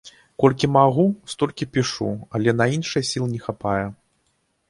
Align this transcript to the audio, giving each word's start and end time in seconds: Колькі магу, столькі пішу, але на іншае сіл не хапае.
Колькі 0.43 0.67
магу, 0.75 1.03
столькі 1.33 1.67
пішу, 1.75 2.09
але 2.39 2.49
на 2.61 2.65
іншае 2.79 3.03
сіл 3.09 3.23
не 3.35 3.39
хапае. 3.47 3.85